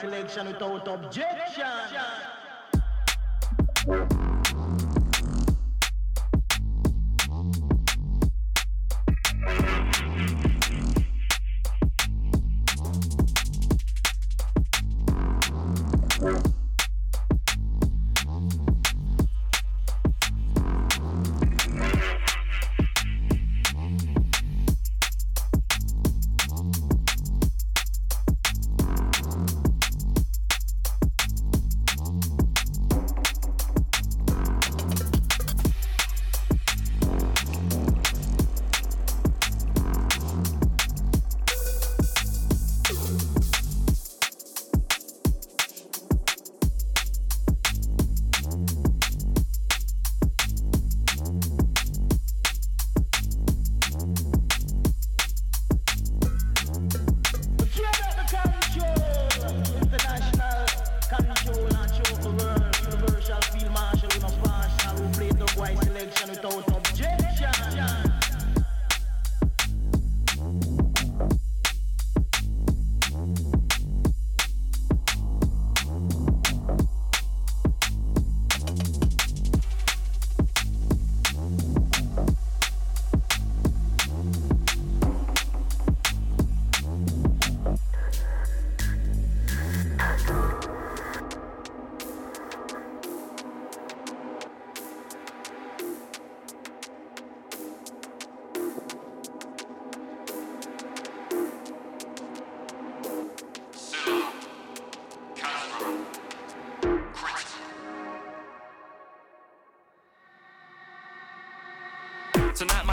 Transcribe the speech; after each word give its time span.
selection 0.00 0.46
without 0.46 0.88
objection. 0.88 2.19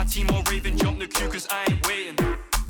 team 0.08 0.28
all 0.30 0.42
raving, 0.50 0.76
jump 0.76 0.98
the 0.98 1.06
queue 1.06 1.28
cause 1.28 1.46
I 1.50 1.64
ain't 1.70 1.86
waiting. 1.86 2.16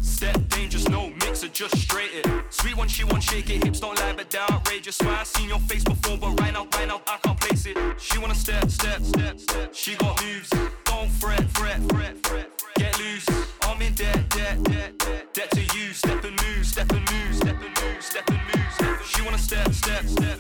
Step 0.02 0.36
dangerous, 0.48 0.88
no 0.88 1.10
mixer, 1.20 1.48
just 1.48 1.76
straight 1.78 2.10
it. 2.12 2.26
Sweet 2.50 2.76
one, 2.76 2.88
she 2.88 3.04
won't 3.04 3.22
shake 3.22 3.48
it, 3.50 3.62
hips 3.62 3.80
don't 3.80 3.96
lie, 3.98 4.12
but 4.12 4.28
they're 4.30 4.50
outrageous. 4.50 4.98
Why 5.00 5.18
I 5.20 5.22
seen 5.22 5.48
your 5.48 5.60
face 5.60 5.84
before, 5.84 6.18
but 6.18 6.40
right 6.40 6.52
now, 6.52 6.66
right 6.74 6.88
now, 6.88 7.00
I 7.06 7.16
can't 7.22 7.38
place 7.40 7.66
it. 7.66 7.76
She 7.98 8.18
wanna 8.18 8.34
step, 8.34 8.68
step, 8.70 9.02
step, 9.02 9.38
step. 9.38 9.74
She 9.74 9.94
got 9.96 10.20
moves, 10.24 10.50
don't 10.84 11.10
fret, 11.10 11.48
fret, 11.50 11.80
fret, 11.92 12.16
fret. 12.26 12.50
Get 12.76 12.98
loose, 12.98 13.26
I'm 13.62 13.80
in 13.82 13.94
debt, 13.94 14.28
debt, 14.30 14.62
debt, 14.64 14.98
debt, 14.98 15.34
debt 15.34 15.50
to 15.52 15.60
you. 15.78 15.92
Step 15.92 16.24
and 16.24 16.36
move, 16.42 16.66
step 16.66 16.90
and 16.90 17.12
move, 17.12 17.34
step 17.34 17.60
and 17.60 17.74
move, 17.80 18.02
step 18.02 18.28
and 18.28 18.40
move. 18.48 19.06
She 19.06 19.22
wanna 19.22 19.38
step, 19.38 19.72
step, 19.72 20.04
step. 20.06 20.37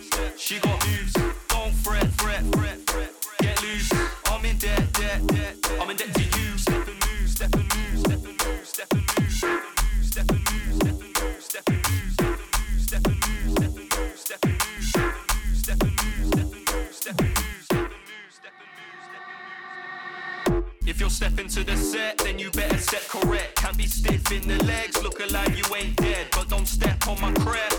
step 22.88 23.06
correct. 23.08 23.56
Can't 23.56 23.76
be 23.76 23.86
stiff 23.86 24.32
in 24.32 24.48
the 24.48 24.64
legs, 24.64 25.02
look 25.02 25.20
alive, 25.20 25.54
you 25.56 25.64
ain't 25.74 25.96
dead. 25.96 26.28
But 26.32 26.48
don't 26.48 26.66
step 26.66 27.06
on 27.06 27.20
my 27.20 27.32
crap. 27.44 27.72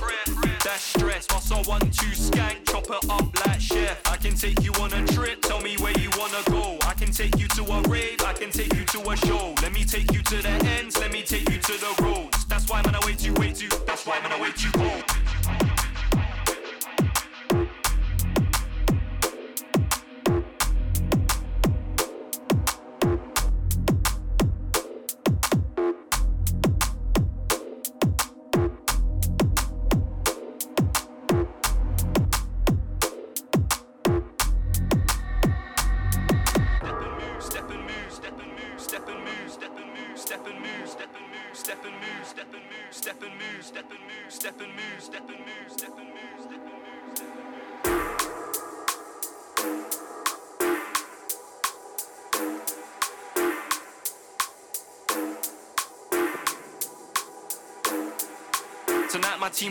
That's 0.63 0.81
stress, 0.81 1.25
my 1.29 1.39
soul 1.39 1.63
one 1.63 1.81
two 1.81 2.13
skank, 2.13 2.69
chop 2.69 2.85
it 2.89 3.09
up 3.09 3.27
like 3.45 3.59
chef. 3.59 4.00
I 4.06 4.17
can 4.17 4.35
take 4.35 4.61
you 4.63 4.71
on 4.73 4.94
a 4.94 5.06
trip, 5.07 5.41
tell 5.41 5.61
me 5.61 5.75
where 5.77 5.97
you 5.97 6.09
wanna 6.17 6.44
go. 6.50 6.77
I 6.85 6.94
can 6.94 7.11
take 7.11 7.39
you 7.39 7.47
to 7.57 7.63
a 7.63 7.81
rave, 7.89 8.21
I 8.23 8.33
can 8.33 8.51
take 8.51 8.73
you 8.75 8.85
to 8.85 9.09
a 9.09 9.15
show. 9.17 9.56
Let 9.63 9.73
me 9.73 9.83
take 9.83 10.11
you 10.11 10.21
to 10.21 10.38
the 10.41 10.56
ends, 10.77 11.00
let 11.00 11.12
me 11.12 11.23
take 11.23 11.50
you 11.50 11.57
to 11.57 11.73
the 11.85 12.03
roads. 12.03 12.45
That's 12.45 12.69
why 12.69 12.81
man 12.83 12.95
I 12.95 13.00
wait 13.05 13.25
you, 13.25 13.33
wait 13.33 13.62
you. 13.62 13.69
That's 13.88 14.05
why 14.05 14.19
man 14.19 14.31
I 14.31 14.41
wait 14.41 14.63
you. 14.63 14.88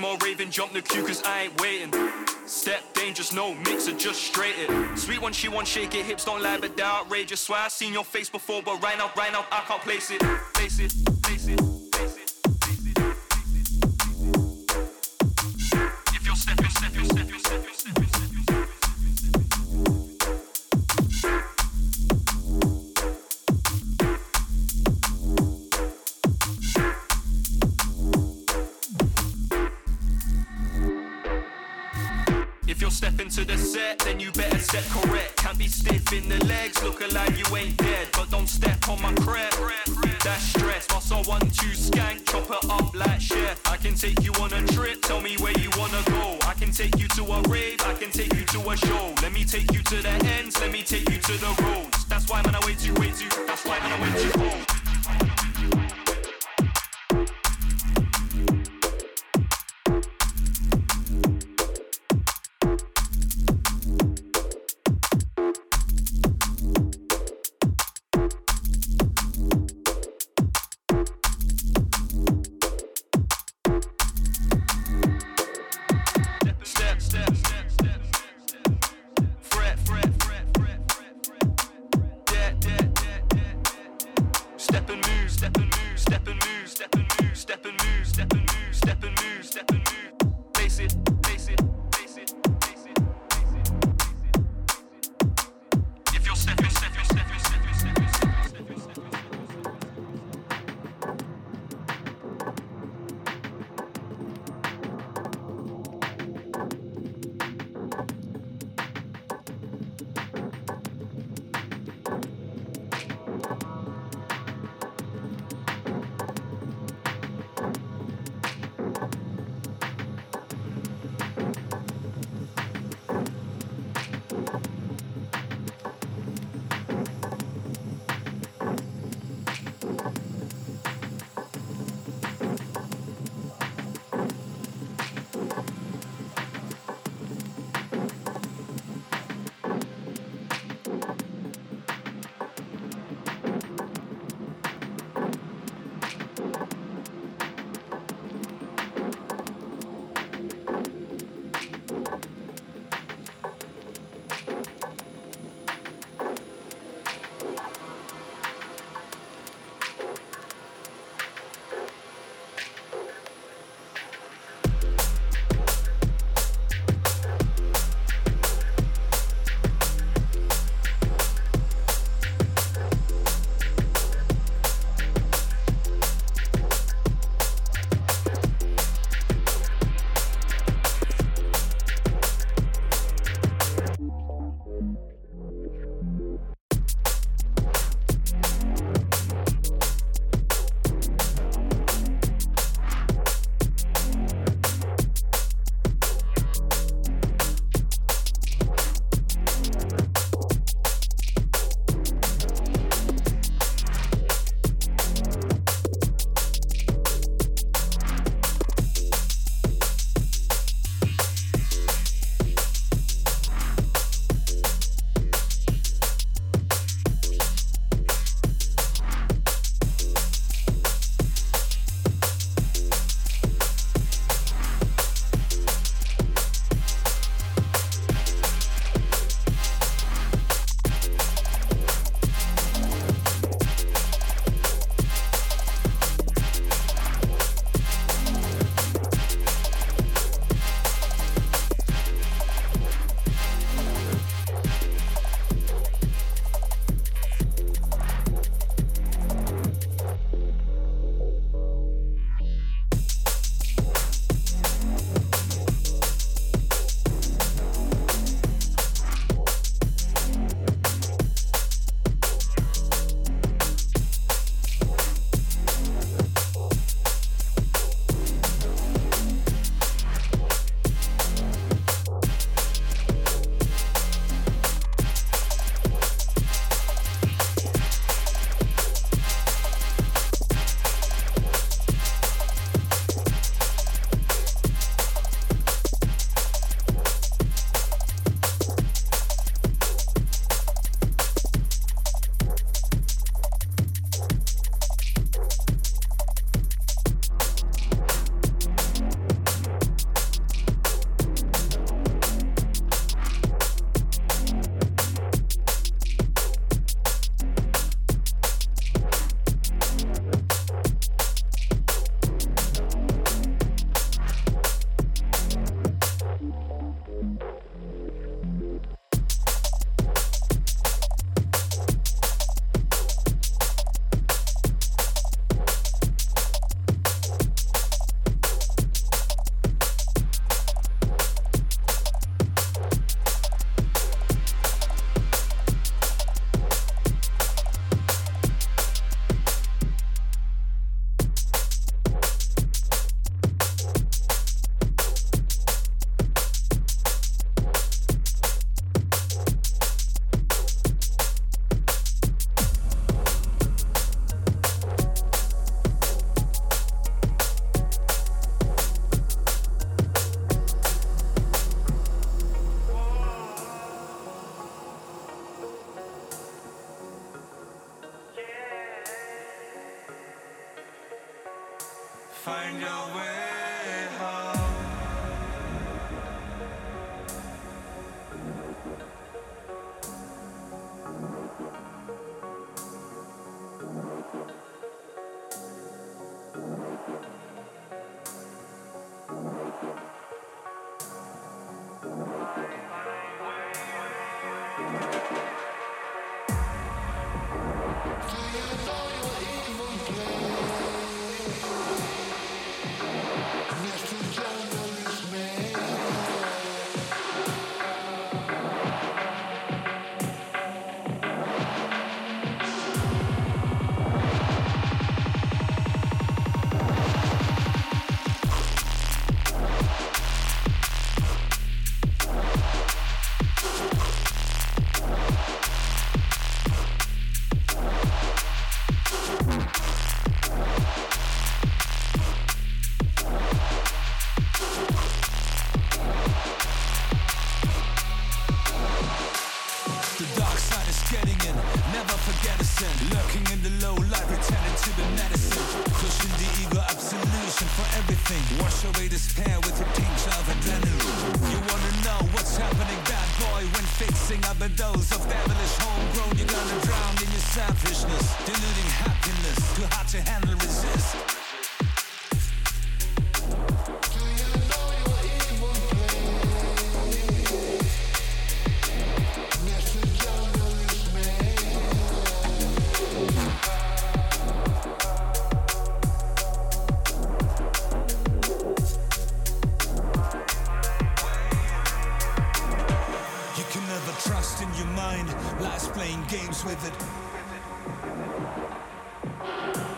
more 0.08 0.16
raving, 0.24 0.50
jump 0.50 0.72
the 0.72 0.80
queue 0.80 1.04
cause 1.04 1.22
I 1.24 1.42
ain't 1.42 1.60
waiting. 1.60 1.92
Step 2.46 2.80
dangerous, 2.94 3.30
no 3.34 3.54
mixer, 3.54 3.92
just 3.92 4.22
straight 4.22 4.54
it. 4.58 4.98
Sweet 4.98 5.20
one, 5.20 5.34
she 5.34 5.48
one, 5.48 5.66
shake 5.66 5.94
it, 5.94 6.06
hips 6.06 6.24
don't 6.24 6.42
lie, 6.42 6.58
but 6.58 6.76
they're 6.78 6.86
outrageous. 6.86 7.40
Swear 7.40 7.60
I 7.60 7.68
seen 7.68 7.92
your 7.92 8.04
face 8.04 8.30
before, 8.30 8.62
but 8.62 8.82
right 8.82 8.96
now, 8.96 9.10
right 9.18 9.32
now, 9.32 9.44
I 9.52 9.60
can't 9.66 9.82
place 9.82 10.10
it. 10.10 10.22
Face 10.54 10.78
it. 10.78 11.17
look 36.98 37.10
alive, 37.10 37.38
you 37.38 37.56
ain't 37.56 37.76
dead, 37.76 38.08
but 38.12 38.30
don't 38.30 38.48
step 38.48 38.88
on 38.88 39.00
my 39.00 39.12
crap. 39.14 39.52
That's 40.24 40.42
stress, 40.42 40.86
must 40.90 41.12
I 41.12 41.22
one 41.22 41.40
two 41.40 41.74
skank, 41.74 42.26
chop 42.26 42.50
it 42.50 42.70
up 42.70 42.94
like 42.94 43.20
chef. 43.20 43.60
I 43.66 43.76
can 43.76 43.94
take 43.94 44.22
you 44.22 44.32
on 44.34 44.52
a 44.52 44.66
trip, 44.68 45.02
tell 45.02 45.20
me 45.20 45.36
where 45.38 45.56
you 45.58 45.70
wanna 45.78 46.02
go. 46.06 46.38
I 46.46 46.54
can 46.54 46.72
take 46.72 46.98
you 46.98 47.08
to 47.08 47.24
a 47.24 47.42
rave, 47.42 47.80
I 47.84 47.94
can 47.94 48.10
take 48.10 48.34
you 48.34 48.44
to 48.46 48.70
a 48.70 48.76
show. 48.76 49.14
Let 49.22 49.32
me 49.32 49.44
take 49.44 49.72
you 49.72 49.82
to 49.82 49.96
the 50.02 50.14
ends, 50.36 50.60
let 50.60 50.72
me 50.72 50.82
take 50.82 51.08
you 51.10 51.18
to 51.18 51.32
the 51.32 51.62
roads. 51.62 52.04
That's 52.06 52.28
why 52.28 52.42
man 52.42 52.54
I 52.54 52.66
wait 52.66 52.84
you, 52.84 52.94
wait 52.94 53.20
you, 53.20 53.28
that's 53.46 53.64
why 53.64 53.78
man 53.78 53.92
I 53.92 54.02
wait 54.02 54.24
you 54.24 54.32
home. 54.40 54.67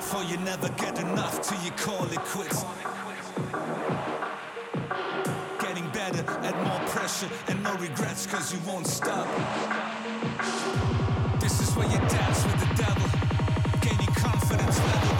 For 0.01 0.23
you 0.25 0.37
never 0.39 0.69
get 0.71 0.99
enough 0.99 1.41
till 1.43 1.61
you 1.63 1.71
call 1.73 2.05
it 2.07 2.19
quits. 2.19 2.65
Getting 5.61 5.89
better, 5.91 6.25
add 6.43 6.57
more 6.67 6.89
pressure 6.89 7.29
and 7.49 7.63
no 7.63 7.75
regrets 7.77 8.27
cause 8.27 8.53
you 8.53 8.59
won't 8.67 8.87
stop. 8.87 9.27
This 11.41 11.61
is 11.61 11.75
where 11.77 11.87
you 11.87 11.99
dance 12.09 12.45
with 12.45 12.61
the 12.61 12.75
devil. 12.83 13.09
Gaining 13.81 14.15
confidence 14.15 14.79
level 14.79 15.20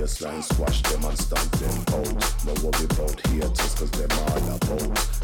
Baseline 0.00 0.42
squash 0.42 0.82
them 0.84 1.04
and 1.04 1.18
stamp 1.18 1.50
them 1.58 1.78
out. 1.94 2.44
No 2.46 2.54
worry 2.64 2.84
about 2.86 3.20
haters, 3.26 3.74
cause 3.74 3.90
them 3.90 4.08
all 4.18 4.54
about. 4.56 5.19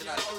Original. 0.00 0.37